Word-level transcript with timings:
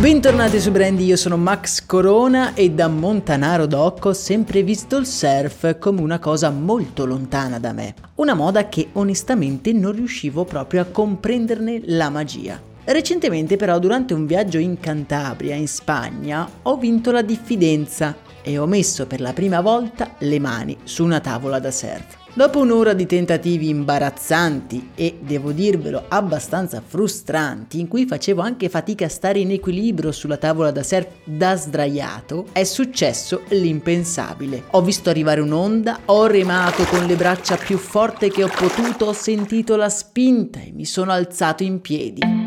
Bentornati 0.00 0.58
su 0.58 0.70
Brandy, 0.70 1.04
io 1.04 1.16
sono 1.16 1.36
Max 1.36 1.84
Corona 1.84 2.54
e 2.54 2.70
da 2.70 2.88
Montanaro 2.88 3.66
d'Occo 3.66 4.08
ho 4.08 4.12
sempre 4.14 4.62
visto 4.62 4.96
il 4.96 5.04
surf 5.04 5.78
come 5.78 6.00
una 6.00 6.18
cosa 6.18 6.48
molto 6.48 7.04
lontana 7.04 7.58
da 7.58 7.74
me. 7.74 7.94
Una 8.14 8.32
moda 8.32 8.70
che 8.70 8.88
onestamente 8.92 9.74
non 9.74 9.92
riuscivo 9.92 10.46
proprio 10.46 10.80
a 10.80 10.86
comprenderne 10.86 11.82
la 11.84 12.08
magia. 12.08 12.58
Recentemente 12.82 13.56
però 13.56 13.78
durante 13.78 14.14
un 14.14 14.24
viaggio 14.24 14.56
in 14.56 14.80
Cantabria, 14.80 15.54
in 15.54 15.68
Spagna, 15.68 16.48
ho 16.62 16.78
vinto 16.78 17.10
la 17.10 17.20
diffidenza 17.20 18.16
e 18.42 18.58
ho 18.58 18.66
messo 18.66 19.06
per 19.06 19.20
la 19.20 19.32
prima 19.32 19.60
volta 19.60 20.14
le 20.18 20.38
mani 20.38 20.76
su 20.84 21.04
una 21.04 21.20
tavola 21.20 21.58
da 21.58 21.70
surf. 21.70 22.18
Dopo 22.32 22.60
un'ora 22.60 22.92
di 22.92 23.06
tentativi 23.06 23.68
imbarazzanti 23.68 24.90
e, 24.94 25.18
devo 25.20 25.50
dirvelo, 25.50 26.04
abbastanza 26.08 26.80
frustranti, 26.84 27.80
in 27.80 27.88
cui 27.88 28.06
facevo 28.06 28.40
anche 28.40 28.68
fatica 28.68 29.06
a 29.06 29.08
stare 29.08 29.40
in 29.40 29.50
equilibrio 29.50 30.12
sulla 30.12 30.36
tavola 30.36 30.70
da 30.70 30.84
surf 30.84 31.08
da 31.24 31.56
sdraiato, 31.56 32.46
è 32.52 32.62
successo 32.62 33.42
l'impensabile. 33.48 34.62
Ho 34.70 34.82
visto 34.82 35.10
arrivare 35.10 35.40
un'onda, 35.40 36.02
ho 36.04 36.26
remato 36.26 36.84
con 36.84 37.04
le 37.04 37.16
braccia 37.16 37.56
più 37.56 37.78
forte 37.78 38.30
che 38.30 38.44
ho 38.44 38.48
potuto, 38.48 39.06
ho 39.06 39.12
sentito 39.12 39.74
la 39.74 39.88
spinta 39.88 40.60
e 40.60 40.70
mi 40.72 40.84
sono 40.84 41.10
alzato 41.10 41.64
in 41.64 41.80
piedi. 41.80 42.39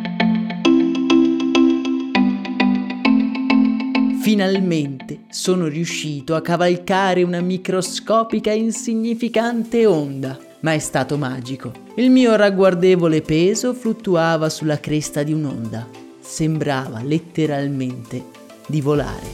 Finalmente 4.23 5.25
sono 5.29 5.67
riuscito 5.67 6.33
a 6.33 6.41
cavalcare 6.41 7.23
una 7.23 7.41
microscopica 7.41 8.51
e 8.51 8.55
insignificante 8.55 9.85
onda, 9.85 10.39
ma 10.61 10.71
è 10.71 10.79
stato 10.79 11.17
magico. 11.17 11.73
Il 11.95 12.09
mio 12.09 12.37
ragguardevole 12.37 13.21
peso 13.21 13.73
fluttuava 13.73 14.47
sulla 14.47 14.79
cresta 14.79 15.23
di 15.23 15.33
un'onda. 15.33 15.89
Sembrava 16.21 17.03
letteralmente 17.03 18.23
di 18.65 18.79
volare. 18.79 19.27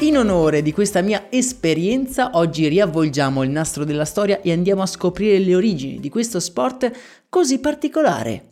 In 0.00 0.18
onore 0.18 0.60
di 0.60 0.72
questa 0.74 1.00
mia 1.00 1.28
esperienza, 1.30 2.32
oggi 2.34 2.68
riavvolgiamo 2.68 3.42
il 3.42 3.48
nastro 3.48 3.84
della 3.84 4.04
storia 4.04 4.42
e 4.42 4.52
andiamo 4.52 4.82
a 4.82 4.86
scoprire 4.86 5.38
le 5.38 5.54
origini 5.54 5.98
di 5.98 6.10
questo 6.10 6.40
sport 6.40 6.92
così 7.30 7.58
particolare. 7.58 8.50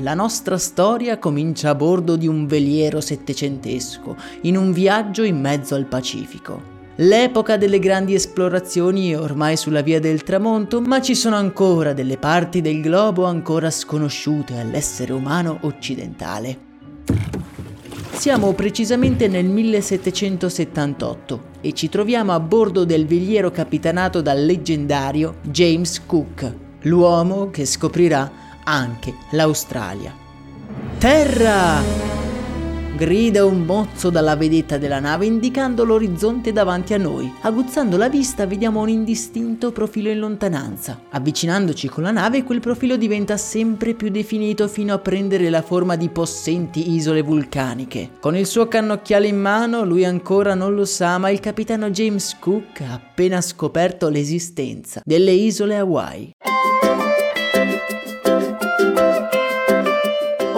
La 0.00 0.14
nostra 0.14 0.56
storia 0.56 1.18
comincia 1.18 1.68
a 1.68 1.74
bordo 1.74 2.16
di 2.16 2.26
un 2.26 2.46
veliero 2.46 3.02
settecentesco, 3.02 4.16
in 4.42 4.56
un 4.56 4.72
viaggio 4.72 5.24
in 5.24 5.38
mezzo 5.38 5.74
al 5.74 5.84
Pacifico. 5.84 6.78
L'epoca 6.96 7.58
delle 7.58 7.78
grandi 7.78 8.14
esplorazioni 8.14 9.10
è 9.10 9.18
ormai 9.18 9.58
sulla 9.58 9.82
via 9.82 10.00
del 10.00 10.22
tramonto, 10.22 10.80
ma 10.80 11.02
ci 11.02 11.14
sono 11.14 11.36
ancora 11.36 11.92
delle 11.92 12.16
parti 12.16 12.62
del 12.62 12.80
globo 12.80 13.26
ancora 13.26 13.70
sconosciute 13.70 14.58
all'essere 14.58 15.12
umano 15.12 15.58
occidentale. 15.62 16.58
Siamo 18.12 18.54
precisamente 18.54 19.28
nel 19.28 19.44
1778 19.44 21.42
e 21.60 21.74
ci 21.74 21.90
troviamo 21.90 22.32
a 22.32 22.40
bordo 22.40 22.86
del 22.86 23.06
veliero 23.06 23.50
capitanato 23.50 24.22
dal 24.22 24.42
leggendario 24.46 25.36
James 25.42 26.00
Cook, 26.06 26.54
l'uomo 26.82 27.50
che 27.50 27.66
scoprirà 27.66 28.39
anche 28.64 29.14
l'Australia. 29.30 30.14
Terra! 30.98 32.10
grida 33.00 33.46
un 33.46 33.62
mozzo 33.62 34.10
dalla 34.10 34.36
vedetta 34.36 34.76
della 34.76 35.00
nave 35.00 35.24
indicando 35.24 35.86
l'orizzonte 35.86 36.52
davanti 36.52 36.92
a 36.92 36.98
noi. 36.98 37.32
Aguzzando 37.40 37.96
la 37.96 38.10
vista 38.10 38.44
vediamo 38.44 38.82
un 38.82 38.90
indistinto 38.90 39.72
profilo 39.72 40.10
in 40.10 40.18
lontananza. 40.18 41.00
Avvicinandoci 41.08 41.88
con 41.88 42.02
la 42.02 42.10
nave 42.10 42.44
quel 42.44 42.60
profilo 42.60 42.98
diventa 42.98 43.38
sempre 43.38 43.94
più 43.94 44.10
definito 44.10 44.68
fino 44.68 44.92
a 44.92 44.98
prendere 44.98 45.48
la 45.48 45.62
forma 45.62 45.96
di 45.96 46.10
possenti 46.10 46.92
isole 46.92 47.22
vulcaniche. 47.22 48.10
Con 48.20 48.36
il 48.36 48.44
suo 48.44 48.68
cannocchiale 48.68 49.28
in 49.28 49.40
mano 49.40 49.82
lui 49.82 50.04
ancora 50.04 50.52
non 50.52 50.74
lo 50.74 50.84
sa 50.84 51.16
ma 51.16 51.30
il 51.30 51.40
capitano 51.40 51.88
James 51.88 52.36
Cook 52.38 52.82
ha 52.82 52.92
appena 52.92 53.40
scoperto 53.40 54.10
l'esistenza 54.10 55.00
delle 55.06 55.32
isole 55.32 55.78
Hawaii. 55.78 56.34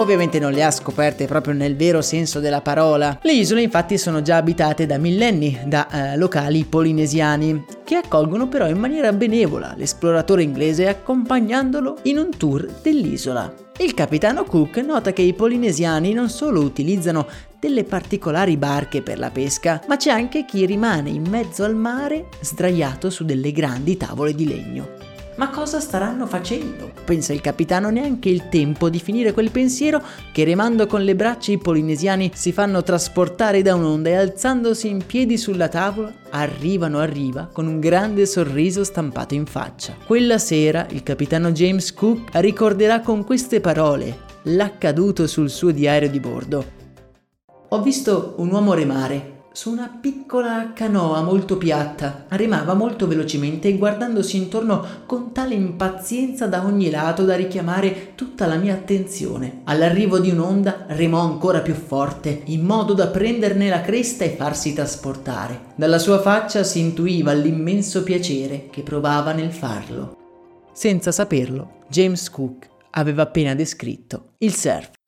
Ovviamente 0.03 0.37
non 0.37 0.51
le 0.51 0.65
ha 0.65 0.69
scoperte 0.69 1.27
proprio 1.27 1.53
nel 1.53 1.77
vero 1.77 2.01
senso 2.01 2.41
della 2.41 2.59
parola. 2.59 3.19
Le 3.21 3.31
isole 3.31 3.61
infatti 3.61 3.97
sono 3.97 4.21
già 4.21 4.35
abitate 4.35 4.85
da 4.85 4.97
millenni 4.97 5.57
da 5.65 5.87
eh, 5.87 6.17
locali 6.17 6.65
polinesiani, 6.65 7.63
che 7.85 7.95
accolgono 7.95 8.49
però 8.49 8.67
in 8.67 8.79
maniera 8.79 9.13
benevola 9.13 9.73
l'esploratore 9.77 10.43
inglese 10.43 10.89
accompagnandolo 10.89 11.99
in 12.03 12.17
un 12.17 12.31
tour 12.35 12.67
dell'isola. 12.81 13.53
Il 13.77 13.93
capitano 13.93 14.43
Cook 14.43 14.75
nota 14.79 15.13
che 15.13 15.21
i 15.21 15.33
polinesiani 15.33 16.11
non 16.11 16.27
solo 16.27 16.59
utilizzano 16.59 17.25
delle 17.57 17.85
particolari 17.85 18.57
barche 18.57 19.01
per 19.01 19.17
la 19.17 19.31
pesca, 19.31 19.81
ma 19.87 19.95
c'è 19.95 20.11
anche 20.11 20.43
chi 20.43 20.65
rimane 20.65 21.11
in 21.11 21.23
mezzo 21.29 21.63
al 21.63 21.75
mare 21.75 22.27
sdraiato 22.41 23.09
su 23.09 23.23
delle 23.23 23.53
grandi 23.53 23.95
tavole 23.95 24.35
di 24.35 24.45
legno. 24.45 25.12
Ma 25.35 25.49
cosa 25.49 25.79
staranno 25.79 26.27
facendo? 26.27 26.91
Pensa 27.05 27.33
il 27.33 27.41
capitano 27.41 27.89
neanche 27.89 28.29
il 28.29 28.49
tempo 28.49 28.87
di 28.89 28.99
finire 28.99 29.33
quel 29.33 29.49
pensiero 29.49 30.01
che 30.31 30.43
remando 30.43 30.85
con 30.85 31.03
le 31.03 31.15
braccia 31.15 31.51
i 31.51 31.57
polinesiani 31.57 32.31
si 32.35 32.51
fanno 32.51 32.83
trasportare 32.83 33.63
da 33.63 33.73
un'onda 33.73 34.09
e 34.09 34.15
alzandosi 34.15 34.89
in 34.89 35.03
piedi 35.05 35.37
sulla 35.39 35.69
tavola 35.69 36.13
arrivano 36.29 36.99
a 36.99 37.05
riva 37.05 37.49
con 37.51 37.65
un 37.65 37.79
grande 37.79 38.27
sorriso 38.27 38.83
stampato 38.83 39.33
in 39.33 39.47
faccia. 39.47 39.95
Quella 40.05 40.37
sera 40.37 40.85
il 40.91 41.01
capitano 41.01 41.51
James 41.51 41.93
Cook 41.93 42.29
ricorderà 42.33 42.99
con 42.99 43.23
queste 43.23 43.59
parole 43.59 44.31
l'accaduto 44.43 45.25
sul 45.25 45.49
suo 45.49 45.71
diario 45.71 46.09
di 46.09 46.19
bordo. 46.19 46.81
Ho 47.69 47.81
visto 47.81 48.35
un 48.37 48.51
uomo 48.51 48.73
remare 48.73 49.42
su 49.53 49.71
una 49.71 49.87
piccola 50.01 50.71
canoa 50.73 51.21
molto 51.21 51.57
piatta. 51.57 52.25
Remava 52.29 52.73
molto 52.73 53.07
velocemente 53.07 53.67
e 53.67 53.77
guardandosi 53.77 54.35
intorno 54.35 54.85
con 55.05 55.31
tale 55.31 55.53
impazienza 55.53 56.47
da 56.47 56.65
ogni 56.65 56.89
lato 56.89 57.23
da 57.23 57.35
richiamare 57.35 58.13
tutta 58.15 58.47
la 58.47 58.55
mia 58.55 58.73
attenzione. 58.73 59.61
All'arrivo 59.65 60.19
di 60.19 60.31
un'onda 60.31 60.85
remò 60.87 61.21
ancora 61.21 61.61
più 61.61 61.75
forte, 61.75 62.41
in 62.45 62.65
modo 62.65 62.93
da 62.93 63.07
prenderne 63.07 63.69
la 63.69 63.81
cresta 63.81 64.25
e 64.25 64.35
farsi 64.35 64.73
trasportare. 64.73 65.71
Dalla 65.75 65.99
sua 65.99 66.19
faccia 66.19 66.63
si 66.63 66.79
intuiva 66.79 67.31
l'immenso 67.31 68.03
piacere 68.03 68.69
che 68.71 68.81
provava 68.81 69.33
nel 69.33 69.51
farlo. 69.51 70.17
Senza 70.73 71.11
saperlo, 71.11 71.81
James 71.87 72.27
Cook 72.31 72.69
aveva 72.91 73.21
appena 73.21 73.53
descritto 73.53 74.33
il 74.39 74.53
surf. 74.53 75.02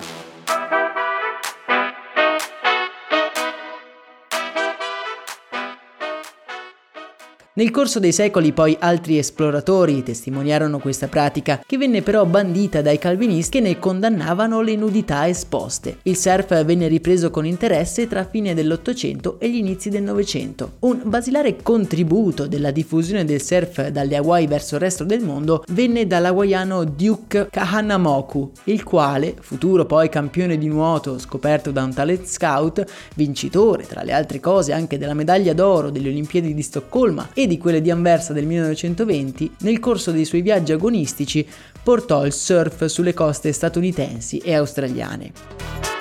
Nel 7.58 7.72
corso 7.72 8.00
dei 8.00 8.12
secoli 8.12 8.52
poi 8.52 8.76
altri 8.78 9.18
esploratori 9.18 10.04
testimoniarono 10.04 10.80
questa 10.80 11.08
pratica, 11.08 11.64
che 11.66 11.78
venne 11.78 12.02
però 12.02 12.26
bandita 12.26 12.82
dai 12.82 12.98
calvinisti 12.98 13.60
che 13.60 13.62
ne 13.62 13.80
condannavano 13.80 14.60
le 14.60 14.76
nudità 14.76 15.26
esposte. 15.26 16.00
Il 16.02 16.18
surf 16.18 16.66
venne 16.66 16.90
ripreso 16.90 17.30
con 17.30 17.46
interesse 17.46 18.08
tra 18.08 18.26
fine 18.26 18.54
dell'Ottocento 18.54 19.40
e 19.40 19.50
gli 19.50 19.56
inizi 19.56 19.90
del 19.90 20.04
Novecento. 20.04 20.74
Un 20.80 21.04
basilare 21.06 21.56
contributo 21.64 22.46
della 22.46 22.72
diffusione 22.72 23.24
del 23.24 23.42
surf 23.42 23.88
dalle 23.88 24.18
Hawaii 24.18 24.48
verso 24.48 24.76
il 24.76 24.82
resto 24.82 25.06
del 25.06 25.22
mondo 25.22 25.64
venne 25.70 26.06
dall'hawaiano 26.06 26.84
Duke 26.84 27.48
Kahanamoku, 27.50 28.52
il 28.66 28.84
quale, 28.84 29.34
futuro 29.40 29.86
poi 29.86 30.10
campione 30.10 30.58
di 30.58 30.68
nuoto 30.68 31.18
scoperto 31.20 31.72
da 31.72 31.84
un 31.84 31.94
talent 31.94 32.26
scout, 32.26 32.84
vincitore 33.16 33.88
tra 33.88 34.04
le 34.04 34.12
altre 34.12 34.42
cose 34.42 34.74
anche 34.74 34.98
della 34.98 35.14
medaglia 35.14 35.54
d'oro 35.54 35.90
delle 35.90 36.10
Olimpiadi 36.10 36.54
di 36.54 36.62
Stoccolma 36.62 37.30
e 37.34 37.44
di 37.48 37.58
quelle 37.58 37.82
di 37.82 37.92
Anversa 37.92 38.34
del 38.34 38.46
1920, 38.46 39.56
nel 39.60 39.80
corso 39.80 40.12
dei 40.12 40.26
suoi 40.26 40.42
viaggi 40.42 40.72
agonistici 40.72 41.48
portò 41.84 42.26
il 42.26 42.34
surf 42.34 42.86
sulle 42.86 43.14
coste 43.14 43.52
statunitensi 43.52 44.38
e 44.40 44.56
australiane. 44.56 45.95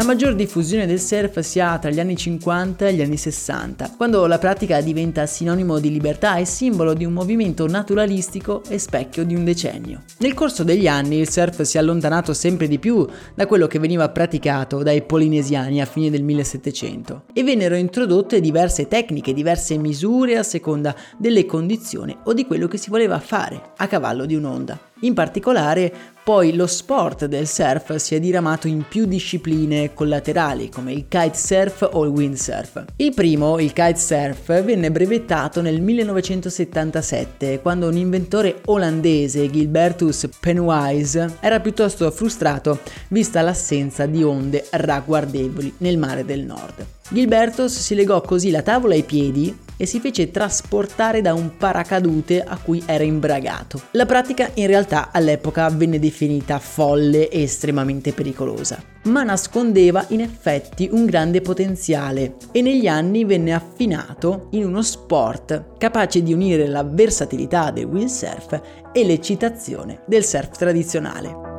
La 0.00 0.06
maggior 0.06 0.34
diffusione 0.34 0.86
del 0.86 0.98
surf 0.98 1.40
si 1.40 1.60
ha 1.60 1.78
tra 1.78 1.90
gli 1.90 2.00
anni 2.00 2.16
50 2.16 2.88
e 2.88 2.94
gli 2.94 3.02
anni 3.02 3.18
60, 3.18 3.96
quando 3.98 4.26
la 4.26 4.38
pratica 4.38 4.80
diventa 4.80 5.26
sinonimo 5.26 5.78
di 5.78 5.92
libertà 5.92 6.36
e 6.36 6.46
simbolo 6.46 6.94
di 6.94 7.04
un 7.04 7.12
movimento 7.12 7.66
naturalistico 7.66 8.62
e 8.66 8.78
specchio 8.78 9.26
di 9.26 9.34
un 9.34 9.44
decennio. 9.44 10.04
Nel 10.20 10.32
corso 10.32 10.64
degli 10.64 10.86
anni 10.86 11.18
il 11.18 11.28
surf 11.28 11.60
si 11.60 11.76
è 11.76 11.80
allontanato 11.80 12.32
sempre 12.32 12.66
di 12.66 12.78
più 12.78 13.06
da 13.34 13.46
quello 13.46 13.66
che 13.66 13.78
veniva 13.78 14.08
praticato 14.08 14.82
dai 14.82 15.02
polinesiani 15.02 15.82
a 15.82 15.84
fine 15.84 16.08
del 16.08 16.22
1700 16.22 17.24
e 17.34 17.44
vennero 17.44 17.74
introdotte 17.74 18.40
diverse 18.40 18.88
tecniche, 18.88 19.34
diverse 19.34 19.76
misure 19.76 20.38
a 20.38 20.42
seconda 20.42 20.96
delle 21.18 21.44
condizioni 21.44 22.16
o 22.24 22.32
di 22.32 22.46
quello 22.46 22.68
che 22.68 22.78
si 22.78 22.88
voleva 22.88 23.18
fare 23.18 23.72
a 23.76 23.86
cavallo 23.86 24.24
di 24.24 24.34
un'onda. 24.34 24.89
In 25.00 25.14
particolare, 25.14 25.92
poi 26.22 26.54
lo 26.54 26.66
sport 26.66 27.24
del 27.24 27.46
surf 27.46 27.96
si 27.96 28.14
è 28.14 28.20
diramato 28.20 28.68
in 28.68 28.84
più 28.86 29.06
discipline 29.06 29.94
collaterali 29.94 30.68
come 30.68 30.92
il 30.92 31.06
kitesurf 31.08 31.88
o 31.92 32.04
il 32.04 32.10
windsurf. 32.10 32.84
Il 32.96 33.14
primo, 33.14 33.58
il 33.58 33.72
kitesurf, 33.72 34.62
venne 34.62 34.90
brevettato 34.90 35.62
nel 35.62 35.80
1977 35.80 37.60
quando 37.60 37.88
un 37.88 37.96
inventore 37.96 38.60
olandese, 38.66 39.50
Gilbertus 39.50 40.28
Penwise, 40.38 41.38
era 41.40 41.60
piuttosto 41.60 42.10
frustrato 42.10 42.80
vista 43.08 43.40
l'assenza 43.40 44.04
di 44.04 44.22
onde 44.22 44.66
ragguardevoli 44.70 45.74
nel 45.78 45.96
mare 45.96 46.26
del 46.26 46.44
nord. 46.44 46.84
Gilbertus 47.08 47.76
si 47.78 47.94
legò 47.94 48.20
così 48.20 48.50
la 48.50 48.62
tavola 48.62 48.94
ai 48.94 49.02
piedi 49.02 49.68
e 49.80 49.86
si 49.86 49.98
fece 49.98 50.30
trasportare 50.30 51.22
da 51.22 51.32
un 51.32 51.56
paracadute 51.56 52.44
a 52.44 52.58
cui 52.58 52.82
era 52.84 53.02
imbragato. 53.02 53.80
La 53.92 54.04
pratica 54.04 54.50
in 54.54 54.66
realtà 54.66 55.08
all'epoca 55.10 55.70
venne 55.70 55.98
definita 55.98 56.58
folle 56.58 57.30
e 57.30 57.40
estremamente 57.40 58.12
pericolosa, 58.12 58.82
ma 59.04 59.22
nascondeva 59.22 60.04
in 60.08 60.20
effetti 60.20 60.86
un 60.92 61.06
grande 61.06 61.40
potenziale 61.40 62.34
e 62.52 62.60
negli 62.60 62.86
anni 62.86 63.24
venne 63.24 63.54
affinato 63.54 64.48
in 64.50 64.66
uno 64.66 64.82
sport 64.82 65.78
capace 65.78 66.22
di 66.22 66.34
unire 66.34 66.66
la 66.66 66.84
versatilità 66.84 67.70
del 67.70 67.86
windsurf 67.86 68.60
e 68.92 69.04
l'eccitazione 69.04 70.02
del 70.06 70.24
surf 70.24 70.58
tradizionale. 70.58 71.49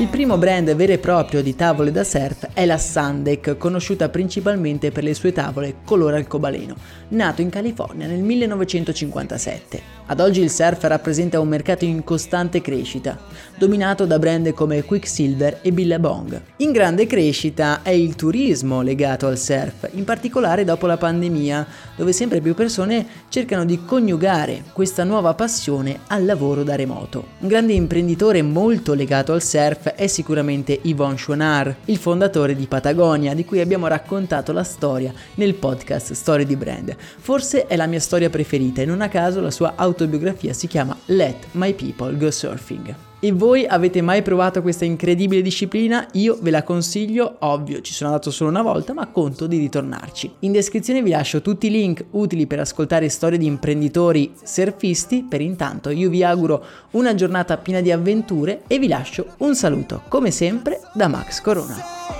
Il 0.00 0.08
primo 0.08 0.38
brand 0.38 0.74
vero 0.76 0.92
e 0.92 0.98
proprio 0.98 1.42
di 1.42 1.54
tavole 1.54 1.92
da 1.92 2.04
surf 2.04 2.54
è 2.54 2.64
la 2.64 2.78
Sandek, 2.78 3.58
conosciuta 3.58 4.08
principalmente 4.08 4.90
per 4.90 5.04
le 5.04 5.12
sue 5.12 5.30
tavole 5.30 5.74
color 5.84 6.14
arcobaleno, 6.14 6.74
nato 7.08 7.42
in 7.42 7.50
California 7.50 8.06
nel 8.06 8.22
1957. 8.22 9.98
Ad 10.06 10.18
oggi 10.18 10.40
il 10.40 10.50
surf 10.50 10.82
rappresenta 10.84 11.38
un 11.38 11.48
mercato 11.48 11.84
in 11.84 12.02
costante 12.02 12.62
crescita, 12.62 13.18
dominato 13.58 14.06
da 14.06 14.18
brand 14.18 14.52
come 14.54 14.82
Quicksilver 14.82 15.58
e 15.60 15.70
Billabong. 15.70 16.40
In 16.56 16.72
grande 16.72 17.06
crescita 17.06 17.82
è 17.82 17.90
il 17.90 18.16
turismo 18.16 18.80
legato 18.80 19.26
al 19.26 19.38
surf, 19.38 19.86
in 19.92 20.04
particolare 20.04 20.64
dopo 20.64 20.86
la 20.86 20.96
pandemia, 20.96 21.66
dove 21.94 22.12
sempre 22.12 22.40
più 22.40 22.54
persone 22.54 23.06
cercano 23.28 23.66
di 23.66 23.84
coniugare 23.84 24.64
questa 24.72 25.04
nuova 25.04 25.34
passione 25.34 26.00
al 26.06 26.24
lavoro 26.24 26.64
da 26.64 26.74
remoto. 26.74 27.26
Un 27.40 27.48
grande 27.48 27.74
imprenditore 27.74 28.40
molto 28.42 28.94
legato 28.94 29.32
al 29.32 29.42
surf 29.42 29.89
è 29.94 30.06
sicuramente 30.06 30.78
Yvon 30.82 31.16
Chouinard, 31.16 31.76
il 31.86 31.96
fondatore 31.96 32.54
di 32.54 32.66
Patagonia, 32.66 33.34
di 33.34 33.44
cui 33.44 33.60
abbiamo 33.60 33.86
raccontato 33.86 34.52
la 34.52 34.64
storia 34.64 35.12
nel 35.34 35.54
podcast 35.54 36.12
Storie 36.12 36.46
di 36.46 36.56
Brand. 36.56 36.96
Forse 36.96 37.66
è 37.66 37.76
la 37.76 37.86
mia 37.86 38.00
storia 38.00 38.30
preferita 38.30 38.82
e 38.82 38.86
non 38.86 39.00
a 39.00 39.08
caso 39.08 39.40
la 39.40 39.50
sua 39.50 39.74
autobiografia 39.76 40.52
si 40.52 40.66
chiama 40.66 40.96
Let 41.06 41.48
My 41.52 41.74
People 41.74 42.16
Go 42.16 42.30
Surfing. 42.30 43.09
E 43.22 43.32
voi 43.32 43.66
avete 43.66 44.00
mai 44.00 44.22
provato 44.22 44.62
questa 44.62 44.86
incredibile 44.86 45.42
disciplina? 45.42 46.06
Io 46.12 46.38
ve 46.40 46.50
la 46.50 46.62
consiglio, 46.62 47.36
ovvio, 47.40 47.82
ci 47.82 47.92
sono 47.92 48.08
andato 48.08 48.30
solo 48.30 48.48
una 48.48 48.62
volta, 48.62 48.94
ma 48.94 49.08
conto 49.08 49.46
di 49.46 49.58
ritornarci. 49.58 50.36
In 50.38 50.52
descrizione 50.52 51.02
vi 51.02 51.10
lascio 51.10 51.42
tutti 51.42 51.66
i 51.66 51.70
link 51.70 52.02
utili 52.12 52.46
per 52.46 52.60
ascoltare 52.60 53.10
storie 53.10 53.36
di 53.36 53.44
imprenditori 53.44 54.32
surfisti. 54.42 55.26
Per 55.28 55.42
intanto 55.42 55.90
io 55.90 56.08
vi 56.08 56.24
auguro 56.24 56.64
una 56.92 57.14
giornata 57.14 57.58
piena 57.58 57.82
di 57.82 57.92
avventure 57.92 58.62
e 58.66 58.78
vi 58.78 58.88
lascio 58.88 59.26
un 59.40 59.54
saluto, 59.54 60.00
come 60.08 60.30
sempre, 60.30 60.80
da 60.94 61.06
Max 61.06 61.42
Corona. 61.42 62.19